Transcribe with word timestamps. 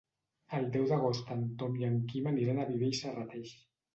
El 0.59 0.63
deu 0.75 0.85
d'agost 0.91 1.29
en 1.35 1.43
Tom 1.59 1.77
i 1.81 1.85
en 1.89 2.01
Quim 2.13 2.31
aniran 2.31 2.61
a 2.63 2.65
Viver 2.73 2.89
i 2.95 2.99
Serrateix. 3.05 3.55